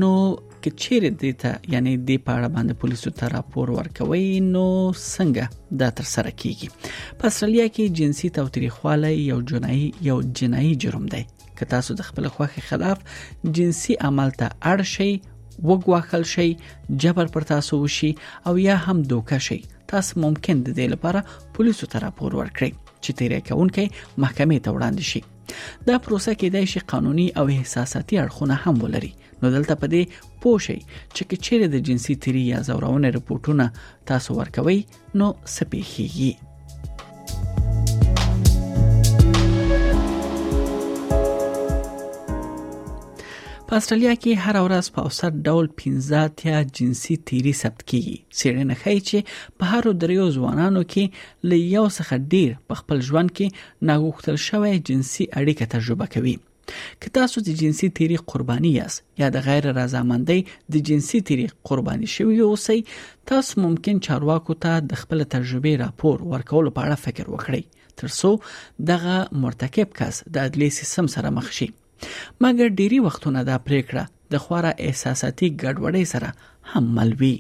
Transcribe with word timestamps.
نو 0.05 0.15
که 0.64 0.70
چیرې 0.70 1.10
دې 1.10 1.41
ته 1.42 1.59
یعنی 1.74 1.92
دې 1.96 2.19
په 2.28 2.32
اړه 2.37 2.48
باندې 2.55 2.74
پولیسو 2.84 3.10
ته 3.19 3.28
راپور 3.34 3.70
ورکوي 3.78 4.41
نو 4.48 4.64
څنګه 5.14 5.45
دا 5.83 5.88
تر 6.00 6.05
سره 6.14 6.30
کیږي 6.42 7.16
په 7.23 7.33
استرالیا 7.33 7.66
کې 7.69 7.96
جنسي 8.00 8.30
توتریخواله 8.38 9.12
یو 9.14 9.39
جنایي 9.52 9.86
یو 10.08 10.19
جنایي 10.41 10.75
جرم 10.84 11.06
دی 11.14 11.22
که 11.61 11.64
تاسو 11.75 11.94
د 12.00 12.08
خپل 12.11 12.28
خوخي 12.36 12.61
خلاف 12.69 13.22
جنسي 13.61 13.97
عمل 14.11 14.34
ته 14.42 14.50
اړ 14.75 14.91
شئ 14.94 15.11
وګواخل 15.70 16.22
شئ 16.33 16.48
جبر 17.06 17.33
پر 17.33 17.47
تاسو 17.52 17.78
وشي 17.80 18.11
او 18.50 18.52
یا 18.67 18.77
هم 18.84 19.02
دوکه 19.14 19.39
شئ 19.48 19.58
تاسو 19.95 20.20
ممکن 20.27 20.62
د 20.69 20.77
دې 20.78 20.92
لپاره 20.97 21.24
پولیسو 21.58 21.91
ته 21.95 22.05
راپور 22.06 22.36
ورکړئ 22.42 22.97
چې 23.02 23.20
تیرې 23.20 23.50
کوونکې 23.50 24.22
محکمې 24.24 24.64
ته 24.64 24.78
وړاندې 24.78 25.12
شي 25.12 25.20
دا 25.91 25.97
پروسه 26.06 26.33
کې 26.33 26.55
د 26.55 26.70
شي 26.72 26.80
قانوني 26.95 27.27
او 27.42 27.45
احساساتي 27.56 28.19
اړخونه 28.24 28.58
هم 28.64 28.83
ولري 28.89 29.12
نو 29.42 29.50
دلته 29.56 29.74
په 29.83 29.86
دې 29.94 30.02
پوښي 30.42 30.78
چې 31.14 31.22
کې 31.28 31.36
چیرې 31.44 31.66
د 31.72 31.77
جنسي 31.88 32.14
تیری 32.24 32.42
یا 32.52 32.58
زورونې 32.69 33.08
رپورټونه 33.16 33.66
تاسو 34.12 34.30
ورکوي 34.42 34.78
نو 35.20 35.27
سپېخيږي 35.56 36.33
په 43.70 43.78
استرالیا 43.83 44.12
کې 44.22 44.33
هر 44.44 44.56
ورځ 44.66 44.86
په 44.94 45.00
اوسط 45.08 45.33
ډول 45.48 45.66
15 45.83 46.30
تیا 46.41 46.56
جنسي 46.78 47.14
تیری 47.30 47.52
ثبت 47.62 47.80
کیږي 47.91 48.16
سیرنه 48.38 48.74
ښیي 48.83 49.00
چې 49.08 49.18
په 49.62 49.70
هر 49.72 49.84
دریو 50.05 50.27
ځوانانو 50.36 50.83
کې 50.92 51.05
ل 51.52 51.64
یو 51.78 51.86
څخه 51.96 52.14
ډیر 52.36 52.50
په 52.68 52.72
خپل 52.83 52.98
ژوند 53.11 53.30
کې 53.41 53.46
ناغوښتل 53.91 54.36
شوی 54.48 54.74
جنسي 54.91 55.24
اړیکه 55.38 55.64
تجربه 55.74 56.06
کوي 56.16 56.36
که 57.01 57.11
تاسو 57.19 57.41
د 57.47 57.51
جنسي 57.61 57.89
تیری 57.99 58.17
قرباني 58.31 58.69
یاست 58.75 59.03
یا 59.21 59.29
د 59.35 59.45
غیر 59.49 59.67
رضامندۍ 59.81 60.41
د 60.73 60.87
جنسي 60.89 61.19
تیری 61.31 61.47
قرباني 61.69 62.07
شوی 62.15 62.39
اوسئ 62.47 62.79
تاسو 63.33 63.53
ممکن 63.67 63.97
چارواکو 64.07 64.55
ته 64.65 64.79
د 64.93 65.03
خپل 65.03 65.25
تجربې 65.35 65.75
راپور 65.85 66.17
ورکول 66.35 66.71
په 66.79 66.87
اړه 66.87 67.03
فکر 67.07 67.31
وکړئ 67.35 67.63
ترڅو 68.03 68.33
دغه 68.93 69.17
مرتکب 69.47 69.95
کس 70.01 70.23
د 70.35 70.48
عدلي 70.48 70.69
سیستم 70.81 71.11
سره 71.19 71.35
مخ 71.41 71.53
شي 71.61 71.71
مګر 72.45 72.77
ډيري 72.81 72.98
وختونه 73.07 73.45
دا 73.53 73.57
پریکړه 73.69 74.05
د 74.33 74.42
خورا 74.45 74.73
احساساتي 74.91 75.48
ګډوډۍ 75.63 76.05
سره 76.14 76.35
هم 76.75 76.95
مل 77.01 77.17
وي 77.23 77.36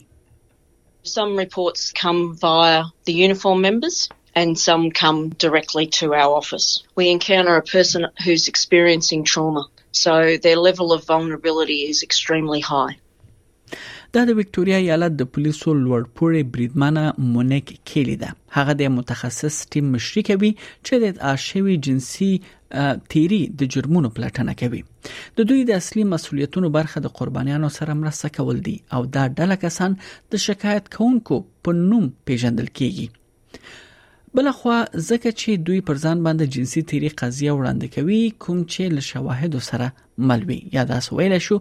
Some 1.10 1.30
reports 1.42 1.82
come 2.00 2.18
via 2.42 2.80
the 3.08 3.12
uniform 3.18 3.58
members 3.66 3.94
and 4.34 4.58
some 4.58 4.90
come 4.90 5.28
directly 5.44 5.86
to 5.86 6.14
our 6.14 6.30
office. 6.42 6.82
We 6.96 7.10
encounter 7.10 7.56
a 7.56 7.62
person 7.62 8.06
who's 8.24 8.48
experiencing 8.48 9.24
trauma, 9.24 9.64
so 9.92 10.36
their 10.36 10.56
level 10.56 10.92
of 10.92 11.04
vulnerability 11.12 11.80
is 11.94 12.02
extremely 12.02 12.60
high. 12.60 12.96
دا 14.12 14.24
د 14.28 14.36
وکټوريا 14.36 14.76
ایالت 14.82 15.12
د 15.18 15.26
پولیسو 15.34 15.72
لوړ 15.80 16.06
پوړې 16.20 16.40
بریدمنه 16.54 17.02
مونیک 17.34 17.68
کېلی 17.90 18.14
ده 18.22 18.30
هغه 18.56 18.74
د 18.78 18.88
متخصص 18.94 19.58
ټیم 19.74 19.92
مشري 19.96 20.24
کوي 20.28 20.48
چې 20.62 21.04
د 21.04 21.20
آشوي 21.32 21.76
جنسي 21.88 22.30
تیری 23.14 23.38
د 23.60 23.70
جرمونو 23.74 24.10
پلټنه 24.16 24.56
کوي 24.62 24.80
د 25.40 25.46
دوی 25.50 25.62
د 25.68 25.78
اصلي 25.82 26.06
مسولیتونو 26.14 26.70
برخه 26.78 27.02
د 27.06 27.14
قربانیانو 27.20 27.70
سره 27.76 27.96
مرسته 28.00 28.32
کول 28.40 28.60
دي 28.70 28.74
او 28.98 29.04
دا 29.18 29.28
ډله 29.38 29.60
کسان 29.68 29.94
د 30.36 30.42
شکایت 30.46 30.90
کونکو 30.98 31.40
په 31.68 31.76
نوم 31.84 32.10
پیژندل 32.32 32.72
کیږي 32.82 33.08
بلخوا 34.38 34.74
ځکه 35.10 35.30
چې 35.40 35.50
دوی 35.68 35.78
پر 35.86 35.96
ځان 36.04 36.18
باندې 36.26 36.44
جنسي 36.56 36.80
تیری 36.90 37.08
قضیه 37.22 37.52
وړاندې 37.58 37.92
کوي 37.94 38.22
کوم 38.44 38.58
چې 38.72 38.82
له 38.98 39.02
شواهد 39.10 39.52
سره 39.70 39.86
ملوي 40.30 40.58
یا 40.76 40.82
دا 40.90 40.98
سویل 41.08 41.34
شو 41.46 41.56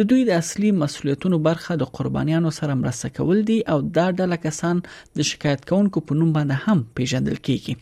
د 0.00 0.08
دوی 0.12 0.22
د 0.28 0.38
اصلي 0.42 0.70
مسولیتونو 0.82 1.36
برخه 1.48 1.72
د 1.80 1.84
قربانیانو 1.98 2.50
سره 2.60 2.72
مرسته 2.84 3.08
کول 3.16 3.38
دي 3.48 3.58
او 3.74 3.78
دا 3.96 4.06
ډله 4.18 4.36
کسان 4.46 4.76
د 5.22 5.28
شکایت 5.32 5.60
کوونکو 5.72 5.98
په 6.10 6.18
نوم 6.20 6.30
باندې 6.38 6.62
هم 6.66 6.78
پیژندل 7.00 7.38
کیږي 7.46 7.74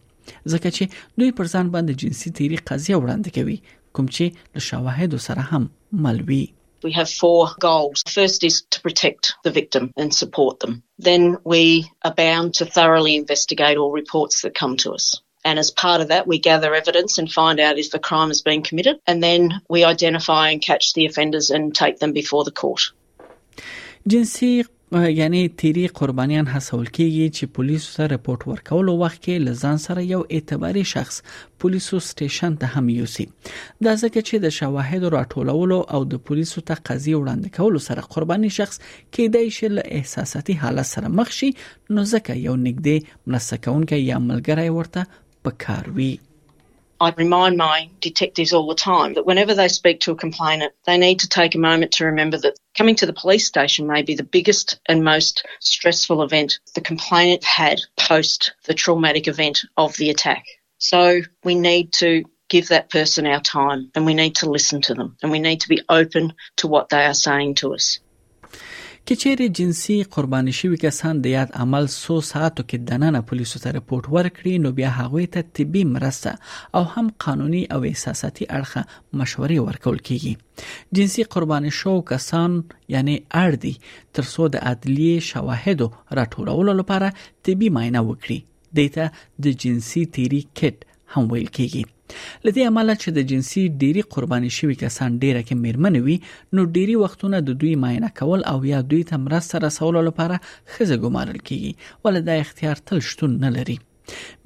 ځکه 0.54 0.68
چې 0.78 0.84
دوی 1.20 1.30
پر 1.42 1.46
ځان 1.54 1.66
باندې 1.76 1.94
جنسي 2.04 2.34
تیری 2.40 2.56
قضیه 2.72 2.96
وړاندې 3.04 3.38
کوي 3.38 3.58
کوم 3.98 4.06
چې 4.16 4.58
له 4.58 4.68
شواهد 4.70 5.12
سره 5.28 5.42
هم 5.54 5.62
ملوي 6.06 6.42
We 6.82 6.92
have 6.92 7.08
four 7.10 7.50
goals. 7.58 8.02
First 8.08 8.42
is 8.44 8.62
to 8.70 8.80
protect 8.80 9.34
the 9.44 9.50
victim 9.50 9.92
and 9.96 10.12
support 10.12 10.60
them. 10.60 10.82
Then 10.98 11.38
we 11.44 11.90
are 12.04 12.14
bound 12.14 12.54
to 12.54 12.66
thoroughly 12.66 13.16
investigate 13.16 13.76
all 13.76 13.92
reports 13.92 14.42
that 14.42 14.54
come 14.54 14.76
to 14.78 14.92
us. 14.92 15.20
And 15.44 15.58
as 15.58 15.70
part 15.70 16.00
of 16.00 16.08
that, 16.08 16.26
we 16.26 16.38
gather 16.38 16.74
evidence 16.74 17.18
and 17.18 17.30
find 17.30 17.58
out 17.60 17.78
if 17.78 17.90
the 17.90 17.98
crime 17.98 18.28
has 18.28 18.42
been 18.42 18.62
committed. 18.62 19.00
And 19.06 19.22
then 19.22 19.60
we 19.68 19.84
identify 19.84 20.50
and 20.50 20.62
catch 20.62 20.92
the 20.92 21.06
offenders 21.06 21.50
and 21.50 21.74
take 21.74 21.98
them 21.98 22.12
before 22.12 22.44
the 22.44 22.52
court. 22.52 22.82
Jinsir 24.08 24.66
یعنی 24.92 25.48
تیری 25.48 25.86
قربانیان 25.92 26.46
هڅول 26.54 26.86
کیږي 26.86 27.28
چې 27.36 27.50
پولیسو 27.58 27.90
سره 27.92 28.08
رپورت 28.14 28.42
ورکولو 28.48 28.94
وخت 29.02 29.20
کې 29.20 29.44
لزان 29.44 29.78
سره 29.84 30.02
یو 30.08 30.18
اعتباري 30.38 30.82
شخص 30.90 31.16
پولیسو 31.64 32.00
سټیشن 32.08 32.58
ته 32.64 32.74
هم 32.80 32.90
یوسي 32.96 33.24
دا 33.44 33.94
ځکه 34.02 34.24
چې 34.24 34.42
د 34.44 34.52
شواهد 34.56 35.08
راټولولو 35.16 35.78
او 35.98 36.02
د 36.14 36.20
پولیسو 36.30 36.62
ته 36.72 36.82
قضیه 36.90 37.20
وړاندې 37.20 37.54
کولو 37.60 37.82
سره 37.86 38.04
قرباني 38.16 38.50
شخص 38.58 38.78
کېدای 38.88 39.54
شي 39.60 39.70
له 39.78 39.86
احساساتي 40.00 40.58
حالت 40.66 40.90
سره 40.92 41.14
مخ 41.22 41.32
شي 41.38 41.48
نو 41.54 42.04
ځکه 42.12 42.38
یو 42.40 42.58
نګدې 42.66 43.16
مرسته 43.34 43.64
کوونکی 43.68 44.02
یا 44.10 44.20
ملګری 44.26 44.78
ورته 44.80 45.22
پکاروي 45.48 46.10
I 47.02 47.10
remind 47.16 47.56
my 47.56 47.90
detectives 47.98 48.52
all 48.52 48.68
the 48.68 48.76
time 48.76 49.14
that 49.14 49.26
whenever 49.26 49.54
they 49.54 49.66
speak 49.66 49.98
to 50.02 50.12
a 50.12 50.14
complainant, 50.14 50.72
they 50.86 50.96
need 50.98 51.18
to 51.18 51.28
take 51.28 51.56
a 51.56 51.58
moment 51.58 51.90
to 51.94 52.04
remember 52.04 52.38
that 52.38 52.54
coming 52.78 52.94
to 52.94 53.06
the 53.06 53.12
police 53.12 53.44
station 53.44 53.88
may 53.88 54.02
be 54.02 54.14
the 54.14 54.22
biggest 54.22 54.78
and 54.86 55.02
most 55.02 55.44
stressful 55.58 56.22
event 56.22 56.60
the 56.76 56.80
complainant 56.80 57.42
had 57.42 57.80
post 57.96 58.52
the 58.66 58.74
traumatic 58.74 59.26
event 59.26 59.62
of 59.76 59.96
the 59.96 60.10
attack. 60.10 60.44
So 60.78 61.22
we 61.42 61.56
need 61.56 61.92
to 61.94 62.22
give 62.48 62.68
that 62.68 62.88
person 62.88 63.26
our 63.26 63.40
time 63.40 63.90
and 63.96 64.06
we 64.06 64.14
need 64.14 64.36
to 64.36 64.48
listen 64.48 64.80
to 64.82 64.94
them 64.94 65.16
and 65.24 65.32
we 65.32 65.40
need 65.40 65.62
to 65.62 65.68
be 65.68 65.82
open 65.88 66.34
to 66.58 66.68
what 66.68 66.88
they 66.90 67.04
are 67.04 67.14
saying 67.14 67.56
to 67.56 67.74
us. 67.74 67.98
کې 69.08 69.14
چیرې 69.22 69.46
جنسي 69.58 69.94
قرباني 70.16 70.52
شوی 70.56 70.76
کسان 70.82 71.20
د 71.22 71.30
یاد 71.34 71.54
عمل 71.62 71.86
100 71.94 72.16
ساعتو 72.26 72.64
کې 72.66 72.82
دننه 72.90 73.22
پولیسو 73.30 73.60
ته 73.62 73.72
رپورت 73.76 74.04
ورکړي 74.16 74.60
نو 74.66 74.70
بیا 74.76 74.90
هغه 74.98 75.24
ته 75.36 75.46
طبي 75.58 75.82
مرسته 75.94 76.34
او 76.80 76.82
هم 76.92 77.08
قانوني 77.24 77.62
او 77.76 77.80
احساساتي 77.88 78.48
اړخه 78.58 79.18
مشورې 79.22 79.66
ورکول 79.70 79.98
کیږي 80.10 80.94
جنسي 81.00 81.26
قرباني 81.36 81.74
شو 81.80 81.96
کسان 82.12 82.56
یعنی 82.96 83.18
اړ 83.42 83.58
دي 83.66 83.74
ترڅو 84.18 84.48
د 84.56 84.64
عدلیه 84.72 85.26
شواهد 85.32 85.86
راټولولو 86.20 86.78
لپاره 86.84 87.12
طبي 87.50 87.74
معاینه 87.78 88.06
وکړي 88.08 88.40
دیتا 88.82 89.10
د 89.48 89.58
جنسي 89.66 90.04
تیری 90.18 90.42
کټ 90.62 90.90
هم 91.14 91.24
ویل 91.34 91.48
کیږي 91.58 91.84
لدې 92.46 92.62
عمله 92.70 92.94
چې 93.02 93.08
د 93.16 93.28
جنسي 93.30 93.62
ډيري 93.82 94.02
قرباني 94.14 94.50
شوی 94.58 94.76
کسان 94.82 95.10
ډیره 95.22 95.42
کې 95.46 95.56
میرمن 95.64 95.94
وي 96.06 96.16
نو 96.54 96.60
ډيري 96.76 96.96
وختونه 97.02 97.36
د 97.44 97.50
دوی 97.62 97.72
معاینه 97.84 98.10
کول 98.18 98.40
او 98.52 98.58
یا 98.72 98.78
دوی 98.90 99.02
ته 99.10 99.16
مرسته 99.26 99.56
رسول 99.66 99.94
لپاره 100.08 100.36
خزه 100.72 100.96
ګمارل 101.04 101.38
کیږي 101.48 101.72
ول 102.04 102.16
دا 102.28 102.34
اختیار 102.44 102.76
تل 102.86 102.98
شتون 103.10 103.32
نه 103.44 103.50
لري 103.58 103.78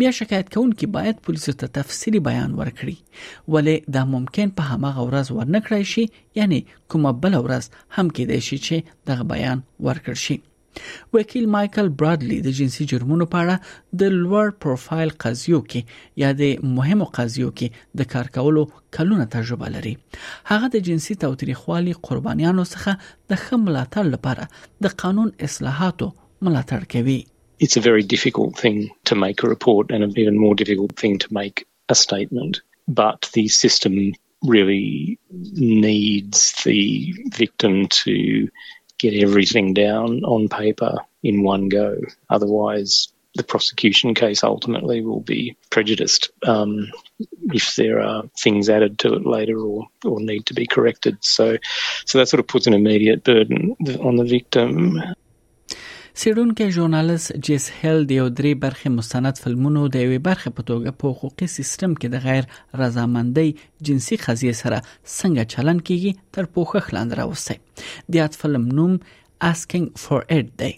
بیا 0.00 0.10
شکایت 0.18 0.48
کوونکې 0.54 0.86
باید 0.96 1.22
پولیسو 1.26 1.52
ته 1.60 1.72
تفصيلي 1.78 2.20
بیان 2.28 2.50
ورکړي 2.60 3.46
ولې 3.52 3.92
دا 3.96 4.02
ممکن 4.14 4.52
په 4.58 4.72
همغه 4.72 5.08
ورځ 5.08 5.26
ورنکړای 5.36 5.92
شي 5.92 6.04
یعنی 6.40 6.60
کومه 6.92 7.14
بل 7.24 7.38
ورځ 7.44 7.64
هم 7.96 8.12
کېدای 8.16 8.40
شي 8.50 8.58
چې 8.66 9.00
دغه 9.10 9.28
بیان 9.34 9.64
ورکړ 9.88 10.24
شي 10.26 10.38
وکیل 11.17 11.44
مايكل 11.55 11.88
برادلی 12.02 12.38
د 12.46 12.56
جنسي 12.58 12.82
جرمونو 12.93 13.25
په 13.34 13.43
اړه 13.43 13.56
د 14.02 14.17
لوړ 14.23 14.46
پروفایل 14.64 15.11
قضیو 15.26 15.61
کې 15.70 15.81
یا 16.25 16.31
د 16.40 16.43
مهمو 16.78 17.06
قضیو 17.19 17.49
کې 17.61 17.69
د 18.02 18.11
کار 18.17 18.26
کولو 18.38 18.62
کلونه 18.99 19.25
تجربه 19.37 19.69
لري 19.76 19.94
هغه 20.50 20.67
د 20.75 20.84
جنسي 20.90 21.14
توتریخوالي 21.25 21.94
قربانيانو 22.11 22.64
څخه 22.75 22.93
د 23.32 23.43
خملاتړ 23.46 24.05
لپاره 24.14 24.44
د 24.87 24.94
قانون 25.05 25.28
اصلاحاتو 25.50 26.08
ملاتړ 26.49 26.82
کوي 26.96 27.19
It's 27.64 27.79
a 27.81 27.84
very 27.90 28.05
difficult 28.14 28.52
thing 28.62 28.79
to 29.11 29.14
make 29.26 29.38
a 29.44 29.49
report 29.55 29.84
and 29.96 30.02
an 30.06 30.11
even 30.22 30.37
more 30.44 30.56
difficult 30.62 30.93
thing 31.02 31.14
to 31.25 31.29
make 31.40 31.56
a 31.94 31.96
statement. 32.05 32.55
But 33.00 33.20
the 33.37 33.44
system 33.62 33.94
really 34.55 34.94
needs 35.87 36.38
the 36.67 36.82
victim 37.40 37.75
to 38.00 38.14
get 38.98 39.14
everything 39.14 39.75
down 39.75 40.25
on 40.25 40.48
paper 40.48 40.98
in 41.22 41.43
one 41.43 41.69
go. 41.69 41.96
Otherwise, 42.28 43.08
the 43.34 43.44
prosecution 43.44 44.14
case 44.14 44.43
ultimately 44.43 45.02
will 45.04 45.20
be 45.20 45.56
prejudiced 45.70 46.31
um, 46.46 46.90
if 47.52 47.76
there 47.76 48.00
are 48.00 48.25
things 48.40 48.70
added 48.70 48.98
to 49.00 49.12
it 49.14 49.26
later 49.26 49.58
or, 49.58 49.88
or 50.04 50.20
need 50.20 50.46
to 50.46 50.54
be 50.54 50.66
corrected. 50.66 51.19
So, 51.20 51.58
so 52.06 52.19
that 52.19 52.28
sort 52.28 52.40
of 52.40 52.46
puts 52.48 52.66
an 52.66 52.72
immediate 52.72 53.25
burden 53.25 53.76
on 54.00 54.16
the 54.16 54.25
victim. 54.25 54.98
سیډونکو 56.20 56.64
ژورنالیست 56.74 57.28
جیس 57.46 57.64
هیل 57.80 58.00
د 58.10 58.12
یو 58.18 58.26
درې 58.38 58.52
برخه 58.62 58.90
مستند 58.98 59.40
فلمونو 59.42 59.80
د 59.96 60.04
یوې 60.04 60.20
برخه 60.28 60.52
په 60.60 60.68
توګه 60.68 60.92
په 61.00 61.10
حقوقي 61.16 61.48
سیستم 61.54 61.96
کې 62.00 62.08
د 62.14 62.22
غیر 62.26 62.46
رضامندۍ 62.82 63.48
جنسي 63.88 64.16
قضیه 64.22 64.54
سره 64.62 64.78
څنګه 65.18 65.42
چلن 65.54 65.82
کیږي 65.88 66.12
تر 66.36 66.48
پوښښ 66.54 66.84
لاندې 66.96 67.20
راوستي 67.20 67.56
د 68.12 68.18
یاد 68.20 68.38
فلم 68.44 68.64
نوم 68.78 68.94
asking 69.50 69.84
for 70.04 70.22
it 70.38 70.48
دی 70.62 70.70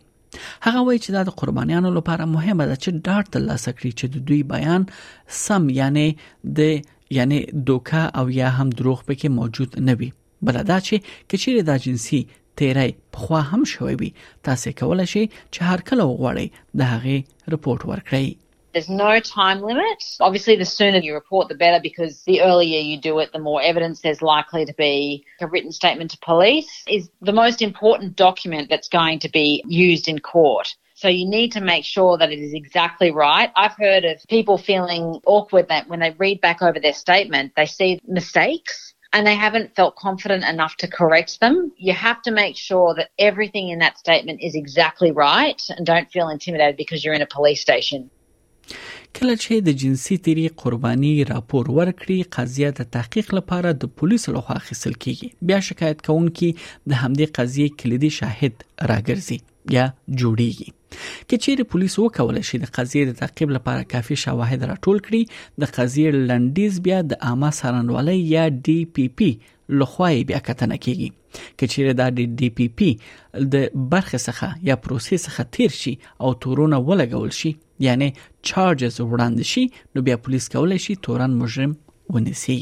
هغه 0.66 0.82
وایي 0.88 0.98
چې 1.04 1.10
دا 1.18 1.22
د 1.30 1.36
قربانیانو 1.44 1.94
لپاره 2.00 2.28
مهمه 2.34 2.66
ده 2.72 2.76
چې 2.82 2.90
ډاټ 3.06 3.24
ترلاسه 3.38 3.70
کړي 3.78 3.92
چې 3.98 4.06
د 4.14 4.26
دوی 4.28 4.40
بیان 4.52 4.90
سم 5.44 5.70
یعنی 5.80 6.06
د 6.62 6.74
یعنی 7.20 7.38
دوکا 7.70 8.02
او 8.22 8.26
یا 8.42 8.48
هم 8.58 8.74
دروغ 8.82 9.06
پکې 9.08 9.38
موجود 9.38 9.80
نه 9.92 9.98
وي 10.02 10.12
بلدا 10.50 10.82
چې 10.90 11.30
کچیر 11.30 11.62
د 11.72 11.80
جنسي 11.88 12.22
تیری 12.58 12.94
هم 13.52 13.64
شوی 13.64 13.94
وي 14.00 14.12
تاسو 14.48 14.70
شئ 15.12 15.24
چې 15.24 15.62
هر 15.70 15.80
کله 15.90 16.02
وغواړئ 16.06 16.46
د 16.78 16.80
هغه 16.92 17.16
رپورت 17.54 17.82
ورکړئ 17.90 18.26
There's 18.74 18.92
no 19.06 19.14
time 19.38 19.58
limit. 19.70 20.02
Obviously, 20.26 20.54
the 20.62 20.68
sooner 20.78 20.98
you 21.06 21.12
report, 21.20 21.44
the 21.52 21.60
better 21.64 21.78
because 21.88 22.14
the 22.30 22.38
earlier 22.48 22.80
you 22.90 22.96
do 23.10 23.14
it, 23.22 23.28
the 23.36 23.44
more 23.48 23.60
evidence 23.70 23.96
there's 24.02 24.22
likely 24.34 24.62
to 24.70 24.74
be. 24.84 24.94
A 25.46 25.48
written 25.54 25.72
statement 25.80 26.08
to 26.14 26.18
police 26.30 26.70
is 26.96 27.02
the 27.30 27.36
most 27.42 27.58
important 27.68 28.10
document 28.26 28.66
that's 28.72 28.90
going 29.00 29.18
to 29.26 29.30
be 29.38 29.46
used 29.88 30.06
in 30.12 30.18
court. 30.32 30.66
So 31.04 31.08
you 31.18 31.26
need 31.38 31.50
to 31.56 31.62
make 31.72 31.84
sure 31.96 32.12
that 32.20 32.30
it 32.36 32.40
is 32.50 32.54
exactly 32.62 33.10
right. 33.26 33.48
I've 33.62 33.78
heard 33.86 34.04
of 34.12 34.16
people 34.36 34.56
feeling 34.70 35.02
awkward 35.38 35.66
that 35.72 35.84
when 35.90 36.00
they 36.04 36.12
read 36.24 36.38
back 36.48 36.58
over 36.70 36.78
their 36.86 36.98
statement, 37.06 37.46
they 37.60 37.68
see 37.78 37.90
mistakes 38.20 38.74
and 39.14 39.26
they 39.26 39.34
haven't 39.46 39.68
felt 39.78 39.94
confident 39.96 40.44
enough 40.44 40.74
to 40.82 40.86
correct 40.98 41.40
them, 41.40 41.54
you 41.78 41.94
have 42.08 42.20
to 42.22 42.30
make 42.30 42.56
sure 42.68 42.94
that 42.98 43.08
everything 43.18 43.68
in 43.72 43.78
that 43.84 43.94
statement 44.04 44.38
is 44.42 44.54
exactly 44.54 45.10
right 45.12 45.60
and 45.74 45.86
don't 45.86 46.10
feel 46.12 46.28
intimidated 46.28 46.76
because 46.76 47.04
you're 47.04 47.14
in 47.14 47.22
a 47.22 47.32
police 47.38 47.60
station. 47.68 48.02
کله 49.20 49.34
چې 49.42 49.60
د 49.66 49.74
جنسي 49.82 50.16
تیری 50.24 50.42
قرباني 50.62 51.12
راپور 51.28 51.68
ورکړي 51.76 52.16
قضیه 52.36 52.70
د 52.80 52.88
تحقیق 52.96 53.30
لپاره 53.34 53.70
د 53.84 53.90
پولیسو 54.00 54.34
لخوا 54.36 54.56
اخیستل 54.62 54.96
کیږي 55.04 55.48
بیا 55.50 55.60
شکایت 55.68 56.02
کوونکي 56.08 56.48
د 56.64 56.98
همدې 57.04 57.32
قضیې 57.38 57.78
کلیدي 57.82 58.10
شاهد 58.18 58.90
راګرځي 58.92 59.38
یا 59.76 59.86
جوړیږي 59.86 60.68
کې 61.28 61.42
چیرې 61.44 61.64
پولیس 61.72 61.94
وکول 61.98 62.36
شي 62.48 62.58
د 62.60 62.68
قضیې 62.76 63.06
د 63.08 63.16
تعقیب 63.22 63.50
لپاره 63.54 63.86
کافي 63.92 64.16
شواهد 64.20 64.62
راټول 64.70 65.00
کړي 65.06 65.62
د 65.62 65.72
قضیې 65.78 66.20
لنډیز 66.30 66.78
بیا 66.86 67.00
د 67.08 67.18
عامه 67.30 67.50
سرنوالي 67.56 68.14
یا 68.28 68.44
ډي 68.68 68.76
پی 68.98 69.04
پی 69.20 69.28
لخواي 69.82 70.22
بیا 70.30 70.38
کتنه 70.46 70.78
کیږي 70.86 71.54
کچېره 71.56 71.98
دا 71.98 72.06
د 72.20 72.32
ډي 72.42 72.48
پی 72.60 72.68
پی 72.80 72.88
د 73.56 73.66
برخه 73.92 74.20
څخه 74.22 74.68
یا 74.70 74.76
پروسې 74.86 75.26
څخه 75.26 75.52
تیر 75.58 75.76
شي 75.80 75.94
او 76.26 76.30
تورونه 76.44 76.80
ولګول 76.90 77.34
شي 77.40 77.52
یعنی 77.88 78.08
چارجز 78.52 78.96
وړاندې 79.02 79.52
شي 79.52 79.66
نو 79.96 80.06
بیا 80.08 80.16
پولیس 80.28 80.48
کولای 80.56 80.78
شي 80.88 80.98
تورن 81.08 81.36
مجرم 81.44 81.76
ونیسي 82.18 82.58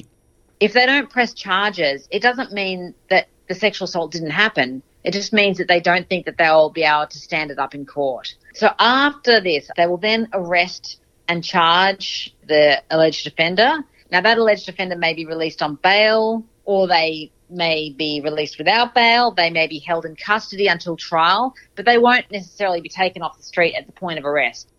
If 0.67 0.75
they 0.77 0.83
don't 0.89 1.11
press 1.15 1.33
charges, 1.47 2.05
it 2.17 2.23
doesn't 2.27 2.53
mean 2.59 2.85
that 3.15 3.27
the 3.51 3.57
sexual 3.63 3.89
assault 3.91 4.15
didn't 4.17 4.35
happen. 4.37 4.71
It 5.09 5.17
just 5.17 5.35
means 5.39 5.59
that 5.63 5.69
they 5.73 5.79
don't 5.89 6.09
think 6.13 6.25
that 6.29 6.39
they'll 6.43 6.71
be 6.79 6.85
able 6.93 7.09
to 7.17 7.21
stand 7.25 7.55
it 7.55 7.61
up 7.65 7.75
in 7.81 7.85
court. 7.91 8.31
So 8.57 8.71
after 8.79 9.39
this, 9.41 9.69
they 9.77 9.87
will 9.87 9.99
then 9.99 10.29
arrest 10.33 10.99
and 11.29 11.45
charge 11.45 12.35
the 12.47 12.83
alleged 12.91 13.27
offender. 13.27 13.81
Now, 14.11 14.23
that 14.23 14.39
alleged 14.39 14.67
offender 14.71 14.97
may 14.97 15.13
be 15.13 15.27
released 15.27 15.61
on 15.61 15.75
bail 15.75 16.43
or 16.65 16.87
they 16.89 17.33
may 17.51 17.91
be 17.91 18.23
released 18.25 18.57
without 18.57 18.95
bail. 18.95 19.31
They 19.33 19.51
may 19.51 19.67
be 19.67 19.79
held 19.79 20.07
in 20.07 20.17
custody 20.17 20.69
until 20.69 20.97
trial, 20.97 21.53
but 21.75 21.85
they 21.85 21.99
won't 21.99 22.31
necessarily 22.31 22.81
be 22.81 22.89
taken 22.89 23.21
off 23.21 23.37
the 23.37 23.43
street 23.45 23.75
at 23.75 23.85
the 23.87 23.93
point 23.93 24.19
of 24.19 24.25
arrest. 24.25 24.71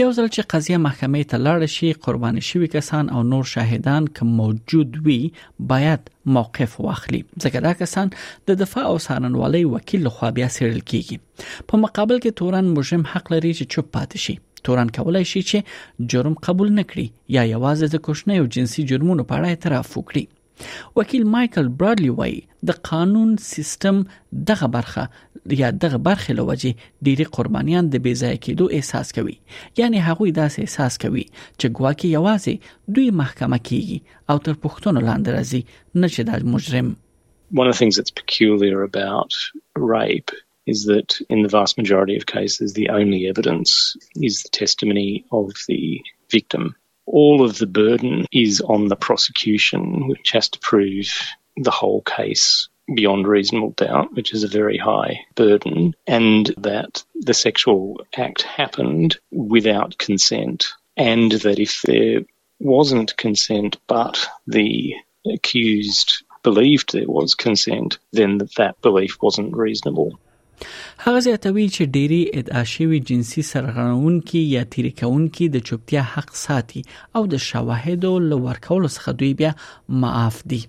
یو 0.00 0.10
ځل 0.16 0.26
چې 0.34 0.44
قضیه 0.52 0.76
محکمې 0.82 1.24
ته 1.30 1.38
لاړ 1.46 1.64
شي 1.72 1.88
قربان 2.04 2.36
شوی 2.50 2.68
کسان 2.74 3.10
او 3.16 3.22
نور 3.32 3.48
شاهدان 3.50 4.06
که 4.18 4.28
موجود 4.36 4.94
وي 5.08 5.16
باید 5.72 6.08
موقف 6.36 6.76
واخلي 6.86 7.20
ځکه 7.44 7.60
دا 7.66 7.72
کسان 7.82 8.12
د 8.50 8.58
دفاع 8.62 8.86
او 8.92 8.94
ساننوالۍ 9.06 9.62
وکیل 9.74 10.08
خو 10.16 10.30
بیا 10.38 10.48
سیرل 10.56 10.78
کیږي 10.80 11.68
په 11.72 11.82
مقابل 11.84 12.22
کې 12.24 12.38
تورن 12.42 12.72
مجرم 12.78 13.06
حق 13.14 13.32
لري 13.34 13.52
چې 13.58 13.76
چوپ 13.76 13.92
پاتې 13.96 14.26
شي 14.26 14.38
تورن 14.68 14.94
کولای 15.00 15.24
شي 15.34 15.44
چې 15.52 16.08
جرم 16.14 16.40
قبول 16.48 16.74
نکړي 16.80 17.06
یا 17.38 17.46
یوازې 17.54 17.96
د 17.96 18.06
کوښنه 18.06 18.44
او 18.44 18.50
جنسي 18.58 18.88
جرمونو 18.92 19.30
په 19.32 19.36
اړه 19.42 19.56
اعتراف 19.56 19.96
وکړي 19.98 20.30
وکیل 20.96 21.24
مايكل 21.34 21.68
برادلی 21.76 22.08
وایي 22.18 22.38
د 22.70 22.80
قانون 22.88 23.30
سیستم 23.54 23.96
دغه 24.50 24.66
برخه 24.76 25.04
یا 25.62 25.68
دغه 25.84 25.98
برخه 26.08 26.30
لوجه 26.38 26.72
ډيري 27.04 27.26
قربانيان 27.36 27.84
د 27.92 28.04
بیزای 28.06 28.36
کېدو 28.46 28.64
احساس 28.78 29.08
کوي 29.16 29.36
یعنی 29.82 29.98
هغوی 30.08 30.30
داس 30.38 30.54
احساس 30.64 30.94
کوي 31.06 31.24
چې 31.60 31.66
ګواکې 31.76 32.06
یوازې 32.16 32.54
دوی 32.96 33.08
محکمه 33.22 33.58
کیږي 33.68 33.98
او 34.30 34.36
تر 34.48 34.54
پښتون 34.66 34.94
لاندې 35.08 35.30
راځي 35.36 35.62
نه 36.00 36.08
چې 36.14 36.22
د 36.24 36.32
مجرم 36.56 36.88
One 37.60 37.68
of 37.70 37.74
the 37.76 37.80
things 37.84 37.94
that's 37.98 38.14
peculiar 38.22 38.78
about 38.90 39.32
rape 39.94 40.30
is 40.72 40.78
that 40.92 41.10
in 41.34 41.38
the 41.44 41.50
vast 41.56 41.74
majority 41.80 42.14
of 42.20 42.24
cases, 42.38 42.68
the 42.78 42.88
only 43.00 43.18
evidence 43.32 43.72
is 44.28 44.34
the 44.44 44.52
testimony 44.62 45.10
of 45.38 45.46
the 45.68 45.82
victim. 46.36 46.64
all 47.06 47.44
of 47.44 47.58
the 47.58 47.66
burden 47.66 48.26
is 48.32 48.60
on 48.60 48.88
the 48.88 48.96
prosecution, 48.96 50.08
which 50.08 50.30
has 50.32 50.48
to 50.50 50.58
prove 50.58 51.08
the 51.56 51.70
whole 51.70 52.02
case 52.02 52.68
beyond 52.94 53.26
reasonable 53.26 53.70
doubt, 53.70 54.12
which 54.14 54.32
is 54.34 54.44
a 54.44 54.48
very 54.48 54.76
high 54.78 55.20
burden, 55.34 55.94
and 56.06 56.52
that 56.58 57.04
the 57.14 57.34
sexual 57.34 58.00
act 58.16 58.42
happened 58.42 59.16
without 59.30 59.96
consent, 59.98 60.72
and 60.96 61.32
that 61.32 61.58
if 61.58 61.82
there 61.82 62.20
wasn't 62.58 63.16
consent 63.16 63.76
but 63.88 64.26
the 64.46 64.94
accused 65.32 66.22
believed 66.42 66.92
there 66.92 67.08
was 67.08 67.34
consent, 67.34 67.98
then 68.12 68.38
that, 68.38 68.50
that 68.56 68.80
belief 68.82 69.16
wasn't 69.22 69.56
reasonable. 69.56 70.18
هغه 71.04 71.20
زیاتوي 71.26 71.64
چې 71.74 71.82
ډيري 71.94 72.22
ادعا 72.40 72.62
شوی 72.74 72.98
جنسي 73.12 73.42
سرغړونکي 73.52 74.40
یا 74.56 74.62
تیری 74.74 74.90
کوونکي 75.00 75.44
د 75.56 75.64
چوپتیا 75.70 76.02
حق 76.12 76.30
ساتي 76.46 76.80
او 77.20 77.24
د 77.32 77.42
شواهدو 77.48 78.12
لورکول 78.30 78.82
څخه 78.96 79.10
دوی 79.22 79.32
بیا 79.42 79.52
معاف 80.04 80.36
دي 80.52 80.60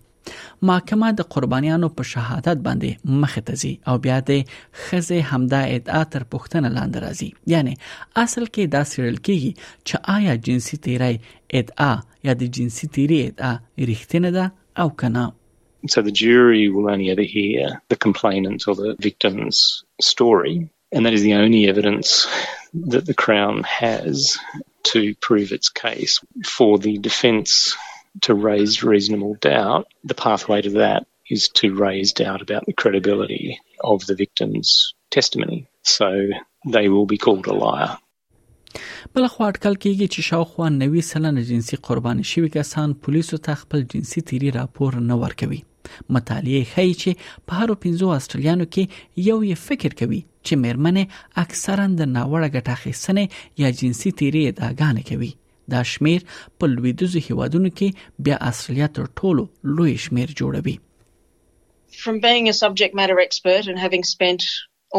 محکمه 0.69 1.09
د 1.19 1.29
قربانیانو 1.35 1.87
په 1.99 2.03
شهادت 2.13 2.57
باندې 2.69 2.91
مخ 3.25 3.31
ته 3.45 3.53
ځي 3.65 3.73
او 3.91 3.95
بیا 4.07 4.17
د 4.31 4.41
خزه 4.85 5.19
همدا 5.33 5.61
ادعا 5.77 6.01
تر 6.17 6.21
پوښتنه 6.35 6.67
لاندې 6.75 6.99
راځي 7.05 7.29
یعنی 7.55 7.73
اصل 8.25 8.43
کې 8.53 8.63
دا 8.77 8.81
سیرل 8.95 9.17
کېږي 9.25 9.51
چې 9.87 9.95
آیا 10.15 10.33
جنسي 10.49 10.77
تیری 10.85 11.13
ادعا 11.61 11.93
یا 12.29 12.33
د 12.43 12.51
جنسي 12.59 12.87
تیری 12.99 13.19
ادعا 13.29 13.53
رښتینه 13.89 14.29
ده 14.41 14.45
او 14.83 14.89
کنه 15.01 15.25
So 15.87 16.01
the 16.01 16.11
jury 16.11 16.69
will 16.69 16.89
only 16.89 17.09
ever 17.11 17.21
hear 17.21 17.81
the 17.89 17.97
complainant 17.97 18.67
or 18.69 18.75
the 18.75 18.95
victim's 18.99 19.83
story, 20.01 20.69
and 20.93 21.05
that 21.05 21.13
is 21.13 21.23
the 21.23 21.33
only 21.33 21.67
evidence 21.67 22.27
that 22.93 23.05
the 23.05 23.13
Crown 23.13 23.63
has 23.63 24.37
to 24.91 25.13
prove 25.15 25.51
its 25.51 25.67
case. 25.69 26.21
For 26.45 26.77
the 26.79 26.97
defence 26.99 27.75
to 28.21 28.33
raise 28.33 28.81
reasonable 28.83 29.35
doubt, 29.41 29.87
the 30.05 30.13
pathway 30.13 30.61
to 30.61 30.69
that 30.83 31.05
is 31.29 31.49
to 31.59 31.75
raise 31.75 32.13
doubt 32.13 32.41
about 32.41 32.65
the 32.65 32.73
credibility 32.73 33.59
of 33.83 34.05
the 34.05 34.15
victim's 34.15 34.93
testimony. 35.11 35.67
So 35.81 36.27
they 36.65 36.87
will 36.87 37.05
be 37.05 37.17
called 37.17 37.47
a 37.47 37.53
liar. 37.65 37.97
بل 39.15 39.27
خو 39.27 39.43
اټکل 39.47 39.75
کیږي 39.83 40.05
چې 40.13 40.21
شاوخوا 40.29 40.67
90 40.77 41.01
سلنه 41.11 41.41
جنسي 41.49 41.77
قرباني 41.87 42.23
شوی 42.31 42.49
کسان 42.55 42.93
پولیسو 43.07 43.37
ته 43.49 43.53
خپل 43.65 43.81
جنسي 43.95 44.21
تیری 44.31 44.49
راپور 44.55 44.95
نه 45.11 45.15
ورکوي 45.25 45.61
مطالعې 46.15 46.61
ښیي 46.71 46.93
چې 47.01 47.11
په 47.45 47.51
هر 47.59 47.69
پنځو 47.83 48.05
استرالیانو 48.17 48.65
کې 48.73 48.83
یو 49.29 49.37
یې 49.49 49.55
فکر 49.67 49.91
کوي 50.01 50.21
چې 50.45 50.53
مېرمنې 50.63 51.03
اکثرا 51.43 51.85
د 51.99 52.01
ناوړه 52.15 52.49
ګټه 52.55 52.71
اخیستنې 52.77 53.25
یا 53.61 53.67
جنسي 53.79 54.09
تیری 54.19 54.41
ادعاګانې 54.47 55.03
کوي 55.11 55.31
دا 55.71 55.81
شمیر 55.91 56.21
په 56.57 56.63
لویدیزو 56.75 57.19
هیوادونو 57.27 57.69
کې 57.77 57.87
بیا 58.25 58.37
استرالیا 58.49 58.87
تر 58.97 59.05
ټولو 59.17 59.43
لوی 59.75 59.93
شمیر 60.05 60.29
جوړوي 60.41 60.77
From 62.03 62.15
being 62.27 62.45
a 62.49 62.55
subject 62.63 62.91
matter 62.99 63.17
expert 63.27 63.63
and 63.71 63.77
having 63.87 64.03
spent 64.15 64.41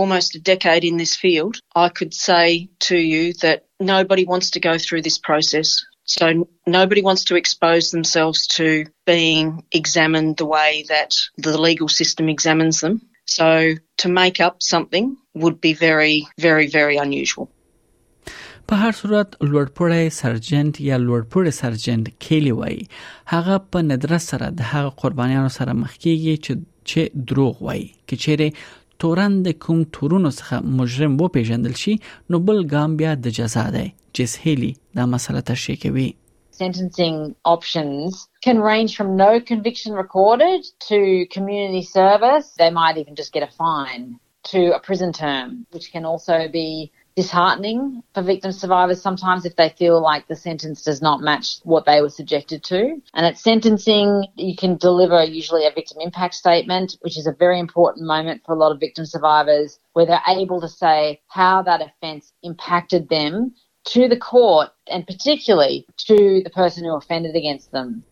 almost 0.00 0.30
a 0.38 0.44
decade 0.52 0.84
in 0.90 0.96
this 1.02 1.14
field, 1.22 1.54
I 1.86 1.88
could 1.96 2.14
say 2.28 2.46
to 2.90 2.96
you 3.12 3.24
that 3.44 3.58
nobody 3.94 4.24
wants 4.32 4.48
to 4.52 4.60
go 4.68 4.74
through 4.84 5.02
this 5.04 5.18
process. 5.28 5.68
So 6.04 6.46
nobody 6.66 7.00
wants 7.02 7.24
to 7.24 7.34
expose 7.36 7.90
themselves 7.90 8.46
to 8.58 8.84
being 9.06 9.64
examined 9.72 10.36
the 10.36 10.44
way 10.46 10.84
that 10.88 11.16
the 11.38 11.58
legal 11.58 11.88
system 11.88 12.28
examines 12.28 12.80
them. 12.80 13.00
So 13.24 13.72
to 13.98 14.08
make 14.08 14.40
up 14.40 14.62
something 14.62 15.16
would 15.34 15.60
be 15.60 15.72
very, 15.72 16.26
very, 16.38 16.66
very 16.66 16.96
unusual. 17.06 17.50
په 18.68 18.74
هر 18.82 18.92
صورت 19.02 19.28
لوړپړی 19.50 20.04
سرجنټ 20.20 20.74
یا 20.90 20.96
لوړپړی 21.06 21.50
سرجنټ 21.60 22.04
کلی 22.26 22.52
وای 22.60 22.78
هغه 23.32 23.54
په 23.74 23.78
ندرس 23.90 24.22
سره 24.32 24.46
د 24.60 24.70
هغه 24.72 24.90
قربانیانو 25.02 25.50
سره 25.58 25.72
مخ 25.82 25.92
کیږي 26.04 26.34
چې 26.44 26.52
چې 26.92 27.00
دروغ 27.32 27.54
وای 27.66 27.82
چې 28.08 28.16
چیرې 28.24 28.48
تورن 29.04 29.34
د 29.46 29.52
کوم 29.64 29.78
تورونو 29.94 30.30
څخه 30.38 30.54
مجرم 30.78 31.12
وو 31.20 31.26
پیژندل 31.36 31.72
شي 31.82 31.94
نو 32.34 32.38
بل 32.50 32.58
ګام 32.72 32.90
بیا 33.00 33.10
د 33.24 33.34
جزا 33.38 33.64
دی 33.74 33.86
جس 34.18 34.32
هلی 34.44 34.70
دا 35.00 35.04
مسله 35.14 35.40
تشریح 35.52 35.78
کوي 35.86 36.10
Sentencing 36.62 37.18
options 37.54 38.04
can 38.46 38.58
range 38.70 38.92
from 38.98 39.08
no 39.24 39.28
conviction 39.50 39.90
recorded 40.04 40.60
to 40.88 40.98
community 41.36 41.80
service. 41.98 42.46
They 42.62 42.72
might 42.80 42.96
even 43.02 43.14
just 43.20 43.32
get 43.38 43.42
a 43.50 43.52
fine 43.62 44.04
to 44.52 44.60
a 44.76 44.78
prison 44.88 45.10
term, 45.24 45.48
which 45.76 45.86
can 45.96 46.04
also 46.12 46.34
be 46.60 46.66
disheartening 47.16 48.02
for 48.12 48.22
victim 48.22 48.50
survivors 48.50 49.00
sometimes 49.00 49.44
if 49.44 49.54
they 49.56 49.68
feel 49.68 50.02
like 50.02 50.26
the 50.26 50.34
sentence 50.34 50.82
does 50.82 51.00
not 51.00 51.20
match 51.20 51.58
what 51.62 51.84
they 51.84 52.00
were 52.00 52.08
subjected 52.08 52.62
to. 52.64 52.96
And 53.14 53.24
at 53.26 53.38
sentencing, 53.38 54.26
you 54.36 54.56
can 54.56 54.76
deliver 54.76 55.22
usually 55.22 55.66
a 55.66 55.70
victim 55.72 55.98
impact 56.00 56.34
statement, 56.34 56.96
which 57.02 57.16
is 57.18 57.26
a 57.26 57.32
very 57.32 57.60
important 57.60 58.06
moment 58.06 58.42
for 58.44 58.54
a 58.54 58.58
lot 58.58 58.72
of 58.72 58.80
victim 58.80 59.06
survivors 59.06 59.78
where 59.92 60.06
they're 60.06 60.20
able 60.28 60.60
to 60.60 60.68
say 60.68 61.20
how 61.28 61.62
that 61.62 61.80
offence 61.82 62.32
impacted 62.42 63.08
them 63.08 63.54
to 63.86 64.08
the 64.08 64.16
court 64.18 64.70
and 64.88 65.06
particularly 65.06 65.86
to 65.98 66.40
the 66.42 66.50
person 66.50 66.84
who 66.84 66.94
offended 66.96 67.36
against 67.36 67.70
them. 67.70 68.02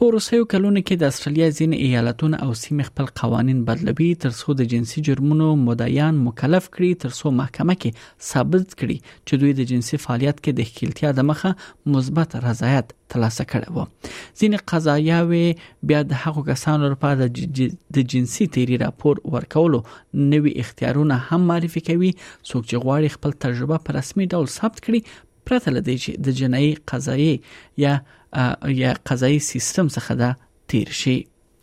په 0.00 0.10
روسیو 0.14 0.44
کلونو 0.52 0.80
کې 0.88 0.96
د 1.00 1.10
استرالیا 1.12 1.46
ځینې 1.56 1.78
ایالتونه 1.86 2.36
او 2.44 2.52
سیمې 2.60 2.84
خپل 2.90 3.08
قوانين 3.20 3.58
بدلوي 3.70 4.06
ترڅو 4.22 4.54
د 4.60 4.68
جنسي 4.72 5.02
جرمونو 5.08 5.48
مدعیان 5.64 6.20
مکلف 6.28 6.68
کړي 6.76 7.00
ترڅو 7.02 7.32
محکمه 7.40 7.74
کې 7.80 8.28
ثابت 8.28 8.62
کړي 8.80 8.96
چې 9.26 9.40
دوی 9.42 9.50
د 9.58 9.66
جنسي 9.72 9.98
فعالیت 10.04 10.38
کې 10.44 10.56
د 10.60 10.68
ښکیلتیا 10.70 11.10
د 11.18 11.26
مخه 11.32 11.52
مثبت 11.96 12.36
رضایت 12.46 12.94
ترلاسه 13.14 13.44
کړی 13.50 13.76
وو 13.78 13.84
ځینې 13.86 14.66
قضایاوي 14.72 15.44
بیا 15.92 16.00
د 16.14 16.22
حقوقو 16.22 16.44
کسانو 16.48 16.90
لپاره 16.92 17.28
د 17.96 18.12
جنسي 18.14 18.46
تیری 18.56 18.78
راپور 18.86 19.20
ورکولو 19.36 19.82
نوي 20.32 20.54
اختیارونه 20.64 21.18
هم 21.28 21.48
معرفي 21.52 21.82
کوي 21.90 22.12
څوک 22.22 22.64
چې 22.70 22.86
غواړي 22.86 23.16
خپل 23.18 23.36
تجربه 23.46 23.78
په 23.90 23.98
رسمي 24.00 24.28
ډول 24.34 24.48
ثبت 24.56 24.80
کړي 24.88 25.20
پرته 25.50 25.76
له 25.76 25.84
دې 25.90 26.06
چې 26.06 26.26
د 26.30 26.40
جنایي 26.42 26.72
قضایي 26.94 27.32
یا 27.86 27.94
یا 28.68 28.94
قضایي 29.06 29.38
سیستم 29.52 29.86
څخه 29.96 30.14
دا 30.22 30.30
تیر 30.68 30.88
شي 31.02 31.18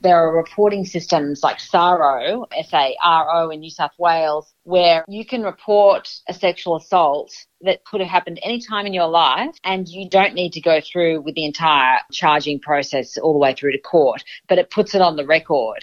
there 0.07 0.19
are 0.25 0.33
reporting 0.43 0.83
systems 0.97 1.35
like 1.45 1.57
SARO, 1.71 2.45
S-A-R-O 2.67 3.49
in 3.53 3.59
New 3.65 3.71
South 3.81 3.95
Wales, 4.05 4.45
where 4.75 4.99
you 5.17 5.25
can 5.31 5.41
report 5.43 6.03
a 6.33 6.35
sexual 6.45 6.75
assault 6.81 7.31
that 7.67 7.83
could 7.87 7.99
have 8.03 8.13
happened 8.17 8.39
any 8.49 8.59
time 8.69 8.85
in 8.89 8.93
your 8.93 9.07
life 9.07 9.55
and 9.63 9.81
you 9.97 10.03
don't 10.17 10.35
need 10.41 10.53
to 10.57 10.61
go 10.61 10.77
through 10.89 11.15
with 11.25 11.33
the 11.39 11.45
entire 11.45 11.97
charging 12.21 12.59
process 12.69 13.17
all 13.23 13.33
the 13.37 13.43
way 13.45 13.53
through 13.55 13.71
to 13.77 13.81
court, 13.95 14.21
but 14.49 14.57
it 14.61 14.69
puts 14.77 14.91
it 14.93 15.01
on 15.07 15.15
the 15.15 15.25
record. 15.37 15.79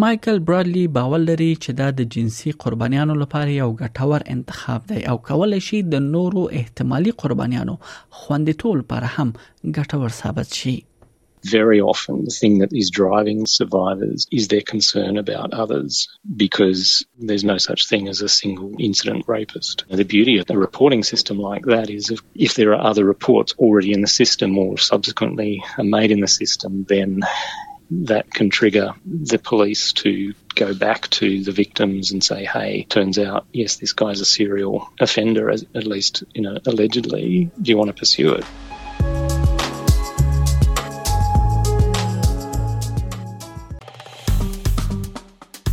مايکل 0.00 0.36
براډلی 0.48 0.82
باور 0.96 1.18
لري 1.30 1.46
چې 1.62 1.70
دا 1.80 1.86
د 1.98 2.06
جنسي 2.14 2.50
قربانيانو 2.62 3.14
لپاره 3.22 3.50
یو 3.62 3.66
ګټور 3.82 4.20
انتخاب 4.34 4.80
دی 4.92 5.00
او 5.12 5.16
کولای 5.28 5.58
شي 5.68 5.78
د 5.94 6.02
نورو 6.14 6.42
احتمالي 6.60 7.12
قربانيانو 7.22 7.74
خوندیتول 8.20 8.78
پر 8.92 9.02
هم 9.16 9.28
ګټور 9.76 10.10
ثابت 10.20 10.50
شي 10.62 10.76
Very 11.56 11.80
often, 11.90 12.16
the 12.28 12.34
thing 12.40 12.54
that 12.62 12.72
is 12.84 12.88
driving 13.02 13.38
survivors 13.58 14.20
is 14.38 14.44
their 14.52 14.66
concern 14.72 15.14
about 15.24 15.50
others 15.64 15.92
because 16.44 16.82
there's 17.30 17.46
no 17.52 17.58
such 17.68 17.82
thing 17.92 18.04
as 18.12 18.18
a 18.28 18.32
single 18.40 18.70
incident 18.90 19.20
rapist. 19.34 19.76
The 20.02 20.08
beauty 20.16 20.34
of 20.42 20.50
a 20.56 20.60
reporting 20.66 21.02
system 21.12 21.36
like 21.48 21.64
that 21.74 21.86
is 22.00 22.12
if, 22.18 22.22
if 22.48 22.52
there 22.58 22.74
are 22.76 22.82
other 22.92 23.04
reports 23.14 23.56
already 23.66 23.90
in 23.98 24.06
the 24.08 24.12
system 24.20 24.50
or 24.64 24.70
subsequently 24.92 25.52
are 25.84 25.88
made 25.96 26.10
in 26.18 26.26
the 26.26 26.32
system, 26.40 26.70
then 26.94 27.10
that 27.90 28.30
can 28.30 28.50
trigger 28.50 28.94
the 29.04 29.38
police 29.38 29.92
to 29.92 30.34
go 30.54 30.72
back 30.74 31.08
to 31.10 31.42
the 31.42 31.52
victims 31.52 32.12
and 32.12 32.22
say, 32.22 32.44
hey, 32.44 32.84
turns 32.84 33.18
out, 33.18 33.46
yes, 33.52 33.76
this 33.76 33.92
guy's 33.92 34.20
a 34.20 34.24
serial 34.24 34.88
offender, 35.00 35.50
at 35.50 35.62
least, 35.86 36.22
you 36.34 36.42
know, 36.42 36.58
allegedly, 36.66 37.50
do 37.60 37.70
you 37.70 37.76
want 37.76 37.88
to 37.88 37.94
pursue 37.94 38.32
it? 38.34 38.44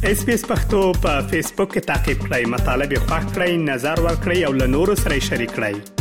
په 0.08 1.22
فیسبوک 1.30 1.74
کې 1.74 1.80
تا 1.88 1.96
کې 2.06 2.14
پلی 2.30 2.46
مطلب 2.54 2.94
یو 2.94 3.00
کړئ 3.10 3.52
نظر 3.74 4.00
ور 4.08 4.16
کړئ 4.24 4.46
او 4.50 4.56
له 4.64 4.68
نورو 4.78 4.96
سره 5.06 5.20
شریک 5.30 5.56
کړئ 5.62 5.97